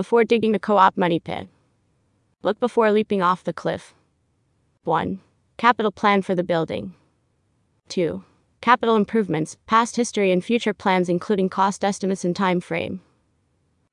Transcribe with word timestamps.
before 0.00 0.24
digging 0.24 0.52
the 0.52 0.58
co 0.58 0.78
op 0.78 0.96
money 0.96 1.20
pit. 1.20 1.46
Look 2.42 2.58
before 2.58 2.90
leaping 2.90 3.20
off 3.20 3.44
the 3.44 3.52
cliff. 3.52 3.92
1. 4.84 5.20
Capital 5.58 5.92
plan 5.92 6.22
for 6.22 6.34
the 6.34 6.42
building. 6.42 6.94
2. 7.90 8.24
Capital 8.62 8.96
improvements, 8.96 9.58
past 9.66 9.96
history 9.96 10.32
and 10.32 10.42
future 10.42 10.72
plans 10.72 11.10
including 11.10 11.50
cost 11.50 11.84
estimates 11.84 12.24
and 12.24 12.34
time 12.34 12.62
frame. 12.62 13.02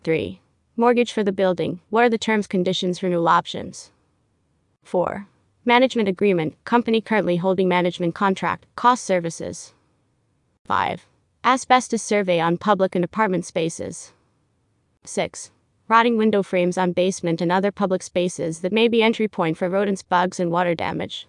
3. 0.06 0.40
Mortgage 0.78 1.12
for 1.12 1.26
the 1.26 1.34
building. 1.34 1.82
What 1.90 2.06
are 2.06 2.10
the 2.10 2.18
terms, 2.18 2.48
conditions, 2.48 3.04
renewal 3.04 3.28
options? 3.28 3.92
4. 4.84 5.28
Management 5.66 6.08
agreement. 6.08 6.56
Company 6.64 7.02
currently 7.02 7.36
holding 7.36 7.68
management 7.68 8.16
contract. 8.16 8.66
Cost 8.78 9.04
services. 9.04 9.74
5. 10.64 11.06
Asbestos 11.44 12.02
survey 12.02 12.40
on 12.40 12.56
public 12.56 12.96
and 12.96 13.04
apartment 13.04 13.46
spaces. 13.46 14.14
6. 15.04 15.52
Rotting 15.90 16.18
window 16.18 16.44
frames 16.44 16.78
on 16.78 16.92
basement 16.92 17.40
and 17.40 17.50
other 17.50 17.72
public 17.72 18.04
spaces 18.04 18.60
that 18.60 18.74
may 18.74 18.90
be 18.90 19.02
entry 19.02 19.30
point 19.30 19.58
for 19.58 19.70
rodents, 19.70 20.04
bugs, 20.04 20.38
and 20.38 20.52
water 20.52 20.76
damage. 20.76 21.28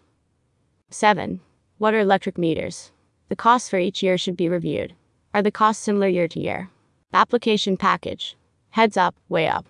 7. 0.90 1.40
Water 1.78 2.00
electric 2.00 2.36
meters. 2.36 2.90
The 3.28 3.36
costs 3.36 3.68
for 3.68 3.78
each 3.78 4.02
year 4.02 4.18
should 4.18 4.36
be 4.36 4.48
reviewed. 4.48 4.94
Are 5.32 5.42
the 5.42 5.52
costs 5.52 5.84
similar 5.84 6.08
year 6.08 6.26
to 6.26 6.40
year? 6.40 6.70
Application 7.14 7.76
package. 7.76 8.36
Heads 8.70 8.96
up, 8.96 9.14
way 9.28 9.46
up. 9.46 9.64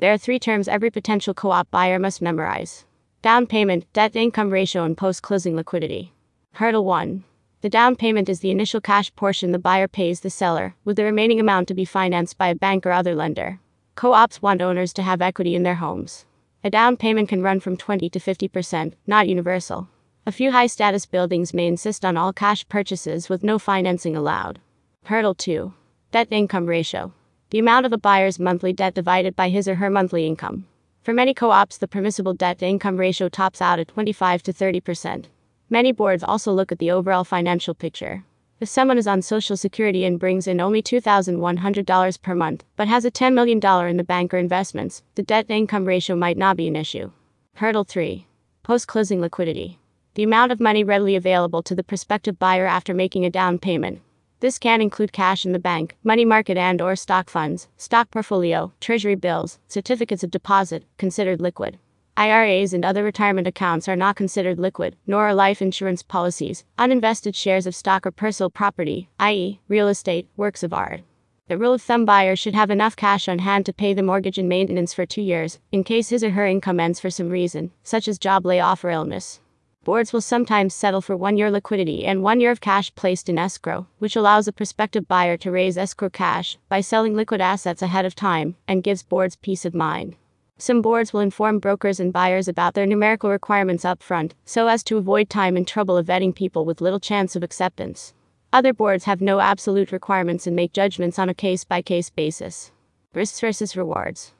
There 0.00 0.12
are 0.12 0.18
three 0.18 0.40
terms 0.40 0.66
every 0.66 0.90
potential 0.90 1.32
co 1.32 1.52
op 1.52 1.70
buyer 1.70 2.00
must 2.00 2.20
memorize 2.20 2.84
down 3.22 3.46
payment, 3.46 3.90
debt 3.92 4.16
income 4.16 4.50
ratio, 4.50 4.84
and 4.84 4.98
post 4.98 5.22
closing 5.22 5.54
liquidity. 5.54 6.12
Hurdle 6.54 6.84
1. 6.84 7.24
The 7.62 7.70
down 7.70 7.96
payment 7.96 8.28
is 8.28 8.40
the 8.40 8.50
initial 8.50 8.80
cash 8.80 9.14
portion 9.14 9.52
the 9.52 9.58
buyer 9.58 9.88
pays 9.88 10.20
the 10.20 10.28
seller, 10.28 10.74
with 10.84 10.96
the 10.96 11.04
remaining 11.04 11.40
amount 11.40 11.68
to 11.68 11.74
be 11.74 11.86
financed 11.86 12.36
by 12.36 12.48
a 12.48 12.54
bank 12.54 12.84
or 12.84 12.92
other 12.92 13.14
lender. 13.14 13.60
Co 13.94 14.12
ops 14.12 14.42
want 14.42 14.60
owners 14.60 14.92
to 14.94 15.02
have 15.02 15.22
equity 15.22 15.54
in 15.54 15.62
their 15.62 15.76
homes. 15.76 16.26
A 16.64 16.70
down 16.70 16.96
payment 16.96 17.28
can 17.28 17.42
run 17.42 17.60
from 17.60 17.76
20 17.76 18.10
to 18.10 18.18
50%, 18.18 18.94
not 19.06 19.28
universal. 19.28 19.88
A 20.26 20.32
few 20.32 20.50
high 20.50 20.66
status 20.66 21.06
buildings 21.06 21.54
may 21.54 21.66
insist 21.66 22.04
on 22.04 22.16
all 22.16 22.32
cash 22.32 22.66
purchases 22.68 23.28
with 23.28 23.44
no 23.44 23.58
financing 23.58 24.16
allowed. 24.16 24.58
Hurdle 25.04 25.34
2. 25.34 25.72
Debt 26.10 26.28
income 26.30 26.66
ratio. 26.66 27.12
The 27.50 27.58
amount 27.60 27.86
of 27.86 27.92
a 27.92 27.98
buyer's 27.98 28.40
monthly 28.40 28.72
debt 28.72 28.94
divided 28.94 29.36
by 29.36 29.50
his 29.50 29.68
or 29.68 29.76
her 29.76 29.90
monthly 29.90 30.26
income. 30.26 30.66
For 31.02 31.12
many 31.12 31.34
co 31.34 31.50
ops, 31.50 31.78
the 31.78 31.86
permissible 31.86 32.34
debt 32.34 32.58
to 32.58 32.66
income 32.66 32.96
ratio 32.96 33.28
tops 33.28 33.60
out 33.60 33.78
at 33.78 33.88
25 33.88 34.42
to 34.44 34.52
30%. 34.52 35.26
Many 35.70 35.92
boards 35.92 36.24
also 36.24 36.52
look 36.52 36.72
at 36.72 36.78
the 36.78 36.90
overall 36.90 37.24
financial 37.24 37.74
picture. 37.74 38.24
If 38.60 38.68
someone 38.68 38.98
is 38.98 39.06
on 39.06 39.20
Social 39.20 39.56
Security 39.56 40.04
and 40.04 40.18
brings 40.18 40.46
in 40.46 40.60
only 40.60 40.82
$2,100 40.82 42.22
per 42.22 42.34
month, 42.34 42.64
but 42.76 42.88
has 42.88 43.04
a 43.04 43.10
$10 43.10 43.34
million 43.34 43.60
in 43.88 43.96
the 43.96 44.04
bank 44.04 44.32
or 44.32 44.38
investments, 44.38 45.02
the 45.16 45.22
debt 45.22 45.48
to 45.48 45.54
income 45.54 45.84
ratio 45.84 46.16
might 46.16 46.38
not 46.38 46.56
be 46.56 46.68
an 46.68 46.76
issue. 46.76 47.10
Hurdle 47.54 47.84
3 47.84 48.26
Post 48.62 48.86
closing 48.86 49.20
liquidity. 49.20 49.78
The 50.14 50.22
amount 50.22 50.52
of 50.52 50.60
money 50.60 50.84
readily 50.84 51.16
available 51.16 51.62
to 51.64 51.74
the 51.74 51.82
prospective 51.82 52.38
buyer 52.38 52.66
after 52.66 52.94
making 52.94 53.24
a 53.24 53.30
down 53.30 53.58
payment, 53.58 54.00
this 54.44 54.58
can 54.58 54.82
include 54.82 55.10
cash 55.10 55.46
in 55.46 55.52
the 55.52 55.58
bank, 55.58 55.96
money 56.04 56.26
market 56.26 56.58
and 56.58 56.82
or 56.82 56.96
stock 56.96 57.30
funds, 57.30 57.68
stock 57.78 58.10
portfolio, 58.10 58.74
treasury 58.78 59.14
bills, 59.14 59.58
certificates 59.68 60.22
of 60.22 60.30
deposit, 60.30 60.84
considered 60.98 61.40
liquid. 61.40 61.78
IRAs 62.16 62.72
and 62.72 62.84
other 62.84 63.02
retirement 63.02 63.46
accounts 63.46 63.88
are 63.88 63.96
not 63.96 64.14
considered 64.14 64.58
liquid, 64.58 64.96
nor 65.06 65.26
are 65.26 65.34
life 65.34 65.60
insurance 65.60 66.02
policies, 66.02 66.64
uninvested 66.78 67.34
shares 67.34 67.66
of 67.66 67.74
stock 67.74 68.06
or 68.06 68.12
personal 68.12 68.50
property, 68.50 69.08
i.e., 69.18 69.60
real 69.66 69.88
estate, 69.88 70.28
works 70.36 70.62
of 70.62 70.72
art. 70.72 71.02
The 71.48 71.58
rule 71.58 71.74
of 71.74 71.82
thumb 71.82 72.04
buyer 72.04 72.36
should 72.36 72.54
have 72.54 72.70
enough 72.70 72.96
cash 72.96 73.28
on 73.28 73.40
hand 73.40 73.66
to 73.66 73.72
pay 73.72 73.92
the 73.92 74.02
mortgage 74.02 74.38
and 74.38 74.48
maintenance 74.48 74.94
for 74.94 75.04
two 75.04 75.22
years, 75.22 75.58
in 75.72 75.84
case 75.84 76.08
his 76.08 76.24
or 76.24 76.30
her 76.30 76.46
income 76.46 76.80
ends 76.80 77.00
for 77.00 77.10
some 77.10 77.28
reason, 77.28 77.72
such 77.82 78.08
as 78.08 78.18
job 78.18 78.46
layoff 78.46 78.84
or 78.84 78.90
illness. 78.90 79.40
Boards 79.84 80.14
will 80.14 80.22
sometimes 80.22 80.72
settle 80.72 81.02
for 81.02 81.14
one 81.14 81.36
year 81.36 81.50
liquidity 81.50 82.06
and 82.06 82.22
one 82.22 82.40
year 82.40 82.50
of 82.50 82.62
cash 82.62 82.94
placed 82.94 83.28
in 83.28 83.38
escrow, 83.38 83.86
which 83.98 84.16
allows 84.16 84.48
a 84.48 84.52
prospective 84.52 85.06
buyer 85.06 85.36
to 85.36 85.50
raise 85.50 85.76
escrow 85.76 86.08
cash 86.08 86.56
by 86.70 86.80
selling 86.80 87.14
liquid 87.14 87.42
assets 87.42 87.82
ahead 87.82 88.06
of 88.06 88.14
time 88.14 88.56
and 88.66 88.82
gives 88.82 89.02
boards 89.02 89.36
peace 89.36 89.66
of 89.66 89.74
mind. 89.74 90.16
Some 90.56 90.82
boards 90.82 91.12
will 91.12 91.20
inform 91.20 91.58
brokers 91.58 91.98
and 91.98 92.12
buyers 92.12 92.46
about 92.46 92.74
their 92.74 92.86
numerical 92.86 93.28
requirements 93.28 93.84
up 93.84 94.02
front, 94.02 94.34
so 94.44 94.68
as 94.68 94.84
to 94.84 94.96
avoid 94.96 95.28
time 95.28 95.56
and 95.56 95.66
trouble 95.66 95.96
of 95.96 96.06
vetting 96.06 96.34
people 96.34 96.64
with 96.64 96.80
little 96.80 97.00
chance 97.00 97.34
of 97.34 97.42
acceptance. 97.42 98.14
Other 98.52 98.72
boards 98.72 99.04
have 99.04 99.20
no 99.20 99.40
absolute 99.40 99.90
requirements 99.90 100.46
and 100.46 100.54
make 100.54 100.72
judgments 100.72 101.18
on 101.18 101.28
a 101.28 101.34
case 101.34 101.64
by 101.64 101.82
case 101.82 102.08
basis. 102.08 102.70
Risks 103.12 103.40
versus 103.40 103.76
rewards. 103.76 104.32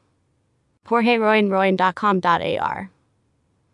Jorge 0.87 1.19
Royan 1.19 1.51
Royan.com.ar. 1.51 2.91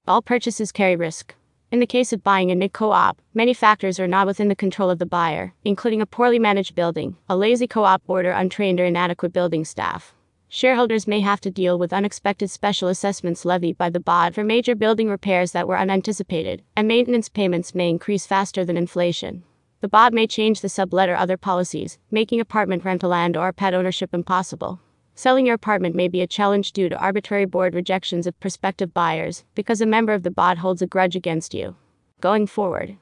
All 0.09 0.23
purchases 0.23 0.73
carry 0.73 0.97
risk. 0.97 1.35
In 1.71 1.79
the 1.79 1.87
case 1.87 2.13
of 2.13 2.25
buying 2.25 2.51
a 2.51 2.55
NIC 2.55 2.73
co 2.73 2.91
op, 2.91 3.21
many 3.35 3.53
factors 3.53 4.01
are 4.01 4.09
not 4.09 4.27
within 4.27 4.49
the 4.49 4.57
control 4.57 4.89
of 4.89 4.99
the 4.99 5.07
buyer, 5.07 5.53
including 5.65 6.01
a 6.01 6.07
poorly 6.07 6.39
managed 6.39 6.75
building, 6.75 7.17
a 7.29 7.37
lazy 7.37 7.67
co 7.67 7.85
op 7.85 8.05
board, 8.07 8.25
or 8.25 8.31
untrained 8.31 8.81
or 8.81 8.87
inadequate 8.87 9.33
building 9.33 9.65
staff. 9.65 10.15
Shareholders 10.53 11.07
may 11.07 11.21
have 11.21 11.41
to 11.43 11.51
deal 11.53 11.79
with 11.79 11.93
unexpected 11.93 12.51
special 12.51 12.89
assessments 12.89 13.45
levied 13.45 13.79
by 13.79 13.89
the 13.89 14.01
BOD 14.01 14.35
for 14.35 14.43
major 14.43 14.75
building 14.75 15.09
repairs 15.09 15.53
that 15.53 15.69
were 15.69 15.79
unanticipated, 15.79 16.65
and 16.75 16.89
maintenance 16.89 17.29
payments 17.29 17.73
may 17.73 17.89
increase 17.89 18.27
faster 18.27 18.65
than 18.65 18.77
inflation. 18.77 19.45
The 19.81 19.87
BOD 19.87 20.13
may 20.13 20.27
change 20.27 20.61
the 20.61 20.69
sublet 20.69 21.09
or 21.09 21.15
other 21.15 21.37
policies, 21.37 21.99
making 22.11 22.41
apartment 22.41 22.85
rental 22.85 23.15
and 23.15 23.37
or 23.37 23.53
pet 23.53 23.75
ownership 23.75 24.13
impossible. 24.13 24.81
Selling 25.15 25.47
your 25.47 25.55
apartment 25.55 25.95
may 25.95 26.09
be 26.09 26.21
a 26.21 26.27
challenge 26.27 26.73
due 26.73 26.89
to 26.89 26.99
arbitrary 26.99 27.45
board 27.45 27.73
rejections 27.73 28.27
of 28.27 28.41
prospective 28.41 28.93
buyers 28.93 29.45
because 29.55 29.81
a 29.81 29.87
member 29.87 30.13
of 30.13 30.25
the 30.25 30.33
BOD 30.33 30.59
holds 30.59 30.83
a 30.83 30.87
grudge 30.89 31.15
against 31.15 31.55
you. 31.55 31.77
Going 32.21 32.49
forward, 32.49 32.97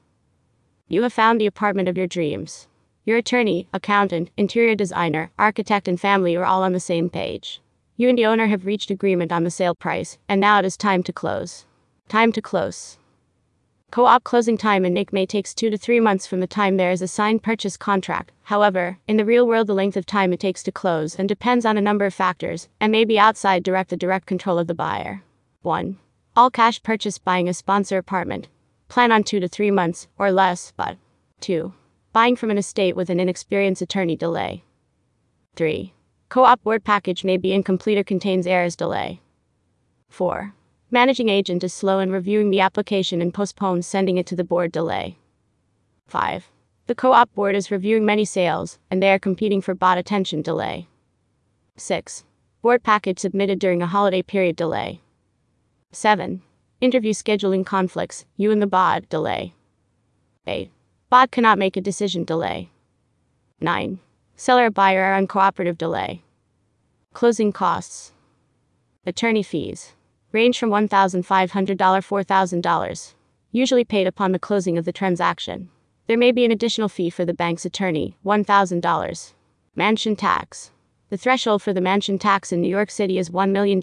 you 0.87 1.01
have 1.01 1.13
found 1.13 1.41
the 1.41 1.47
apartment 1.47 1.89
of 1.89 1.97
your 1.97 2.05
dreams. 2.05 2.67
Your 3.05 3.17
attorney, 3.17 3.67
accountant, 3.73 4.29
interior 4.37 4.75
designer, 4.75 5.31
architect, 5.39 5.87
and 5.87 5.99
family 5.99 6.35
are 6.35 6.45
all 6.45 6.63
on 6.63 6.73
the 6.73 6.79
same 6.79 7.09
page. 7.09 7.61
You 7.97 8.09
and 8.09 8.17
the 8.17 8.25
owner 8.25 8.47
have 8.47 8.65
reached 8.65 8.91
agreement 8.91 9.31
on 9.31 9.43
the 9.43 9.51
sale 9.51 9.75
price, 9.75 10.17
and 10.27 10.39
now 10.39 10.59
it 10.59 10.65
is 10.65 10.77
time 10.77 11.03
to 11.03 11.13
close. 11.13 11.65
Time 12.07 12.31
to 12.31 12.41
close. 12.41 12.97
Co 13.91 14.05
op 14.05 14.23
closing 14.23 14.57
time 14.57 14.85
in 14.85 14.93
NIC 14.93 15.11
may 15.11 15.25
takes 15.25 15.53
two 15.53 15.71
to 15.71 15.77
three 15.77 15.99
months 15.99 16.27
from 16.27 16.41
the 16.41 16.47
time 16.47 16.77
there 16.77 16.91
is 16.91 17.01
a 17.01 17.07
signed 17.07 17.41
purchase 17.41 17.75
contract. 17.75 18.31
However, 18.43 18.99
in 19.07 19.17
the 19.17 19.25
real 19.25 19.47
world, 19.47 19.65
the 19.65 19.73
length 19.73 19.97
of 19.97 20.05
time 20.05 20.31
it 20.31 20.39
takes 20.39 20.61
to 20.63 20.71
close 20.71 21.15
and 21.15 21.27
depends 21.27 21.65
on 21.65 21.75
a 21.75 21.81
number 21.81 22.05
of 22.05 22.13
factors 22.13 22.69
and 22.79 22.91
may 22.91 23.03
be 23.03 23.17
outside 23.17 23.63
direct 23.63 23.89
the 23.89 23.97
direct 23.97 24.27
control 24.27 24.59
of 24.59 24.67
the 24.67 24.75
buyer. 24.75 25.23
1. 25.63 25.97
All 26.35 26.51
cash 26.51 26.83
purchase 26.83 27.17
buying 27.17 27.49
a 27.49 27.53
sponsor 27.53 27.97
apartment. 27.97 28.47
Plan 28.89 29.11
on 29.11 29.23
two 29.23 29.39
to 29.39 29.47
three 29.47 29.71
months 29.71 30.07
or 30.19 30.31
less, 30.31 30.71
but 30.77 30.97
2. 31.41 31.73
Buying 32.11 32.35
from 32.35 32.49
an 32.49 32.57
estate 32.57 32.95
with 32.95 33.11
an 33.11 33.19
inexperienced 33.19 33.83
attorney 33.83 34.15
delay. 34.15 34.63
3. 35.55 35.93
Co 36.27 36.43
op 36.43 36.63
board 36.63 36.83
package 36.83 37.23
may 37.23 37.37
be 37.37 37.53
incomplete 37.53 37.99
or 37.99 38.03
contains 38.03 38.47
errors 38.47 38.75
delay. 38.75 39.21
4. 40.09 40.55
Managing 40.89 41.29
agent 41.29 41.63
is 41.63 41.71
slow 41.71 41.99
in 41.99 42.11
reviewing 42.11 42.49
the 42.49 42.61
application 42.61 43.21
and 43.21 43.31
postpones 43.31 43.85
sending 43.85 44.17
it 44.17 44.25
to 44.25 44.35
the 44.35 44.43
board 44.43 44.71
delay. 44.71 45.17
5. 46.07 46.49
The 46.87 46.95
co 46.95 47.11
op 47.11 47.31
board 47.35 47.55
is 47.55 47.69
reviewing 47.69 48.05
many 48.05 48.25
sales, 48.25 48.79
and 48.89 49.03
they 49.03 49.11
are 49.11 49.19
competing 49.19 49.61
for 49.61 49.75
bot 49.75 49.99
attention 49.99 50.41
delay. 50.41 50.87
6. 51.77 52.23
Board 52.63 52.81
package 52.81 53.19
submitted 53.19 53.59
during 53.59 53.83
a 53.83 53.87
holiday 53.87 54.23
period 54.23 54.55
delay. 54.55 54.99
7. 55.91 56.41
Interview 56.81 57.13
scheduling 57.13 57.63
conflicts, 57.63 58.25
you 58.35 58.51
and 58.51 58.63
the 58.63 58.67
BOD 58.67 59.07
delay. 59.09 59.53
8. 60.47 60.71
BOD 61.09 61.31
cannot 61.31 61.57
make 61.57 61.75
a 61.75 61.81
decision 61.81 62.23
delay. 62.23 62.69
9. 63.59 63.99
Seller 64.35 64.69
buyer 64.69 65.03
are 65.03 65.19
uncooperative 65.19 65.75
delay. 65.75 66.21
Closing 67.13 67.51
costs. 67.51 68.13
Attorney 69.07 69.41
fees 69.41 69.93
range 70.31 70.59
from 70.59 70.69
$1,500 70.69 71.25
$4,000, 71.49 73.13
usually 73.51 73.83
paid 73.83 74.05
upon 74.05 74.31
the 74.31 74.37
closing 74.37 74.77
of 74.77 74.85
the 74.85 74.91
transaction. 74.91 75.69
There 76.05 76.17
may 76.17 76.31
be 76.31 76.45
an 76.45 76.51
additional 76.51 76.89
fee 76.89 77.09
for 77.09 77.25
the 77.25 77.33
bank's 77.33 77.65
attorney, 77.65 78.15
$1,000. 78.23 79.33
Mansion 79.75 80.15
tax. 80.15 80.69
The 81.09 81.17
threshold 81.17 81.63
for 81.63 81.73
the 81.73 81.81
mansion 81.81 82.19
tax 82.19 82.51
in 82.51 82.61
New 82.61 82.69
York 82.69 82.91
City 82.91 83.17
is 83.17 83.31
$1 83.31 83.49
million. 83.49 83.79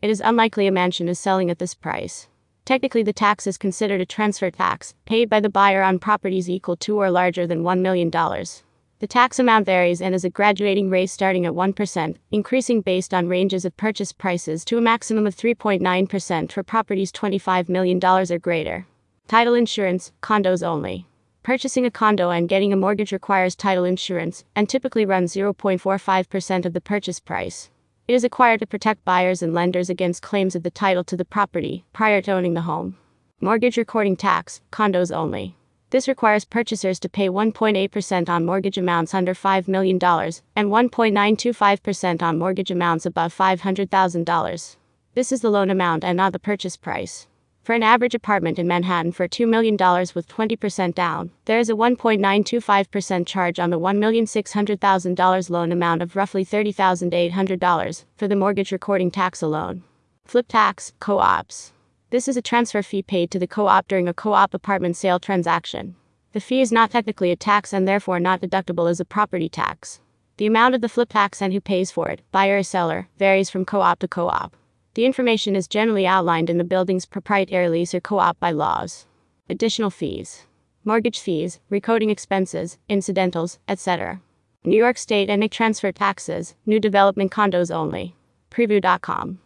It 0.00 0.08
is 0.08 0.22
unlikely 0.24 0.66
a 0.66 0.72
mansion 0.72 1.06
is 1.06 1.18
selling 1.18 1.50
at 1.50 1.58
this 1.58 1.74
price. 1.74 2.28
Technically, 2.64 3.02
the 3.02 3.12
tax 3.12 3.46
is 3.46 3.58
considered 3.58 4.00
a 4.00 4.06
transfer 4.06 4.50
tax, 4.50 4.94
paid 5.04 5.28
by 5.28 5.40
the 5.40 5.48
buyer 5.48 5.82
on 5.82 5.98
properties 5.98 6.48
equal 6.48 6.76
to 6.76 6.96
or 6.96 7.10
larger 7.10 7.44
than 7.46 7.64
$1 7.64 7.80
million. 7.80 8.10
The 8.10 9.08
tax 9.08 9.40
amount 9.40 9.66
varies 9.66 10.00
and 10.00 10.14
is 10.14 10.24
a 10.24 10.30
graduating 10.30 10.88
rate 10.88 11.08
starting 11.10 11.44
at 11.44 11.54
1%, 11.54 12.16
increasing 12.30 12.80
based 12.80 13.12
on 13.12 13.26
ranges 13.26 13.64
of 13.64 13.76
purchase 13.76 14.12
prices 14.12 14.64
to 14.66 14.78
a 14.78 14.80
maximum 14.80 15.26
of 15.26 15.34
3.9% 15.34 16.52
for 16.52 16.62
properties 16.62 17.10
$25 17.10 17.68
million 17.68 17.98
or 18.04 18.38
greater. 18.38 18.86
Title 19.26 19.54
insurance, 19.54 20.12
condos 20.22 20.64
only. 20.64 21.08
Purchasing 21.42 21.84
a 21.84 21.90
condo 21.90 22.30
and 22.30 22.48
getting 22.48 22.72
a 22.72 22.76
mortgage 22.76 23.10
requires 23.10 23.56
title 23.56 23.82
insurance 23.82 24.44
and 24.54 24.68
typically 24.68 25.04
runs 25.04 25.34
0.45% 25.34 26.64
of 26.64 26.72
the 26.72 26.80
purchase 26.80 27.18
price. 27.18 27.70
It 28.12 28.16
is 28.16 28.24
acquired 28.24 28.60
to 28.60 28.66
protect 28.66 29.06
buyers 29.06 29.40
and 29.40 29.54
lenders 29.54 29.88
against 29.88 30.20
claims 30.20 30.54
of 30.54 30.64
the 30.64 30.70
title 30.70 31.02
to 31.04 31.16
the 31.16 31.24
property 31.24 31.86
prior 31.94 32.20
to 32.20 32.32
owning 32.32 32.52
the 32.52 32.60
home. 32.60 32.98
Mortgage 33.40 33.78
recording 33.78 34.16
tax, 34.16 34.60
condos 34.70 35.10
only. 35.10 35.56
This 35.88 36.06
requires 36.06 36.44
purchasers 36.44 37.00
to 37.00 37.08
pay 37.08 37.30
1.8% 37.30 38.28
on 38.28 38.44
mortgage 38.44 38.76
amounts 38.76 39.14
under 39.14 39.32
$5 39.32 39.66
million 39.66 39.94
and 39.94 40.68
1.925% 40.68 42.22
on 42.22 42.38
mortgage 42.38 42.70
amounts 42.70 43.06
above 43.06 43.34
$500,000. 43.34 44.76
This 45.14 45.32
is 45.32 45.40
the 45.40 45.48
loan 45.48 45.70
amount 45.70 46.04
and 46.04 46.18
not 46.18 46.34
the 46.34 46.38
purchase 46.38 46.76
price. 46.76 47.28
For 47.62 47.74
an 47.74 47.84
average 47.84 48.16
apartment 48.16 48.58
in 48.58 48.66
Manhattan 48.66 49.12
for 49.12 49.28
$2 49.28 49.48
million 49.48 49.74
with 49.76 50.26
20% 50.26 50.94
down, 50.96 51.30
there 51.44 51.60
is 51.60 51.70
a 51.70 51.74
1.925% 51.74 53.24
charge 53.24 53.60
on 53.60 53.70
the 53.70 53.78
$1,600,000 53.78 55.50
loan 55.50 55.70
amount 55.70 56.02
of 56.02 56.16
roughly 56.16 56.44
$30,800 56.44 58.04
for 58.16 58.26
the 58.26 58.34
mortgage 58.34 58.72
recording 58.72 59.12
tax 59.12 59.42
alone. 59.42 59.84
Flip 60.24 60.46
tax, 60.48 60.92
co 60.98 61.18
ops. 61.18 61.72
This 62.10 62.26
is 62.26 62.36
a 62.36 62.42
transfer 62.42 62.82
fee 62.82 63.02
paid 63.02 63.30
to 63.30 63.38
the 63.38 63.46
co 63.46 63.68
op 63.68 63.86
during 63.86 64.08
a 64.08 64.14
co 64.14 64.32
op 64.32 64.54
apartment 64.54 64.96
sale 64.96 65.20
transaction. 65.20 65.94
The 66.32 66.40
fee 66.40 66.62
is 66.62 66.72
not 66.72 66.90
technically 66.90 67.30
a 67.30 67.36
tax 67.36 67.72
and 67.72 67.86
therefore 67.86 68.18
not 68.18 68.40
deductible 68.40 68.90
as 68.90 68.98
a 68.98 69.04
property 69.04 69.48
tax. 69.48 70.00
The 70.36 70.46
amount 70.46 70.74
of 70.74 70.80
the 70.80 70.88
flip 70.88 71.10
tax 71.10 71.40
and 71.40 71.52
who 71.52 71.60
pays 71.60 71.92
for 71.92 72.08
it, 72.08 72.22
buyer 72.32 72.58
or 72.58 72.62
seller, 72.64 73.08
varies 73.18 73.50
from 73.50 73.64
co 73.64 73.82
op 73.82 74.00
to 74.00 74.08
co 74.08 74.26
op. 74.26 74.56
The 74.94 75.06
information 75.06 75.56
is 75.56 75.68
generally 75.68 76.06
outlined 76.06 76.50
in 76.50 76.58
the 76.58 76.64
building's 76.64 77.06
proprietary 77.06 77.70
lease 77.70 77.94
or 77.94 78.00
co 78.00 78.18
op 78.18 78.38
bylaws. 78.40 79.06
Additional 79.48 79.88
fees, 79.88 80.46
mortgage 80.84 81.18
fees, 81.18 81.60
recoding 81.70 82.10
expenses, 82.10 82.76
incidentals, 82.90 83.58
etc. 83.66 84.20
New 84.64 84.76
York 84.76 84.98
State 84.98 85.30
and 85.30 85.50
transfer 85.50 85.92
taxes, 85.92 86.54
new 86.66 86.78
development 86.78 87.32
condos 87.32 87.74
only. 87.74 88.14
Preview.com. 88.50 89.40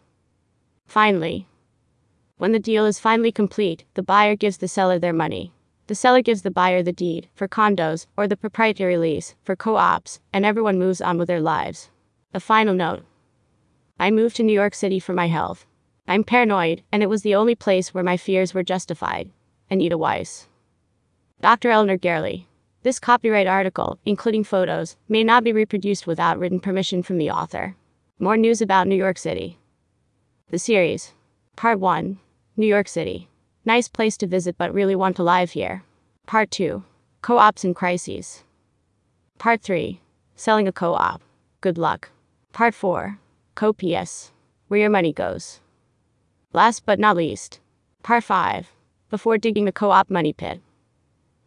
Finally, 0.85 1.47
when 2.37 2.51
the 2.51 2.59
deal 2.59 2.85
is 2.85 2.99
finally 2.99 3.31
complete, 3.31 3.85
the 3.93 4.03
buyer 4.03 4.35
gives 4.35 4.57
the 4.57 4.67
seller 4.67 4.99
their 4.99 5.13
money. 5.13 5.53
The 5.87 5.95
seller 5.95 6.21
gives 6.21 6.41
the 6.41 6.51
buyer 6.51 6.83
the 6.83 6.91
deed 6.91 7.29
for 7.33 7.47
condos 7.47 8.05
or 8.17 8.27
the 8.27 8.35
proprietary 8.35 8.97
lease 8.97 9.35
for 9.43 9.55
co 9.55 9.77
ops, 9.77 10.19
and 10.33 10.45
everyone 10.45 10.77
moves 10.77 10.99
on 10.99 11.17
with 11.17 11.29
their 11.29 11.39
lives. 11.39 11.89
A 12.33 12.41
final 12.41 12.73
note 12.73 13.05
I 13.99 14.11
moved 14.11 14.35
to 14.35 14.43
New 14.43 14.53
York 14.53 14.75
City 14.75 14.99
for 14.99 15.13
my 15.13 15.27
health. 15.27 15.65
I'm 16.07 16.23
paranoid, 16.23 16.83
and 16.91 17.01
it 17.01 17.09
was 17.09 17.23
the 17.23 17.35
only 17.35 17.55
place 17.55 17.93
where 17.93 18.03
my 18.03 18.15
fears 18.15 18.53
were 18.53 18.63
justified. 18.63 19.31
Anita 19.69 19.97
Weiss. 19.97 20.47
Dr. 21.41 21.71
Eleanor 21.71 21.97
Gerli. 21.97 22.45
This 22.83 22.99
copyright 22.99 23.47
article, 23.47 23.99
including 24.05 24.43
photos, 24.43 24.95
may 25.09 25.23
not 25.23 25.43
be 25.43 25.51
reproduced 25.51 26.05
without 26.05 26.37
written 26.37 26.59
permission 26.59 27.01
from 27.01 27.17
the 27.17 27.31
author. 27.31 27.75
More 28.19 28.37
news 28.37 28.61
about 28.61 28.87
New 28.87 28.95
York 28.95 29.17
City. 29.17 29.57
The 30.49 30.59
series. 30.59 31.13
Part 31.55 31.79
1 31.79 32.19
New 32.55 32.67
York 32.67 32.87
City. 32.87 33.29
Nice 33.65 33.87
place 33.87 34.15
to 34.17 34.27
visit, 34.27 34.57
but 34.57 34.73
really 34.73 34.95
want 34.95 35.15
to 35.17 35.23
live 35.23 35.51
here. 35.51 35.83
Part 36.27 36.51
2 36.51 36.83
Co 37.21 37.37
ops 37.39 37.63
and 37.63 37.75
crises. 37.75 38.43
Part 39.39 39.61
3 39.61 39.99
Selling 40.35 40.67
a 40.67 40.71
co 40.71 40.93
op. 40.93 41.21
Good 41.61 41.77
luck. 41.77 42.09
Part 42.53 42.73
4 42.75 43.19
Co-ops. 43.57 44.31
Where 44.67 44.79
your 44.79 44.91
money 44.91 45.11
goes. 45.11 45.61
Last 46.53 46.85
but 46.85 46.99
not 46.99 47.17
least. 47.17 47.59
Part 48.03 48.23
5. 48.23 48.71
Before 49.09 49.39
digging 49.39 49.65
the 49.65 49.71
co-op 49.71 50.11
money 50.11 50.31
pit. 50.31 50.61